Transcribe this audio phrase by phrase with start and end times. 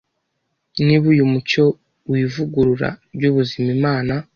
[0.85, 1.63] Niba uyu mucyo
[2.09, 4.13] w’ivugurura ry’ubuzima Imana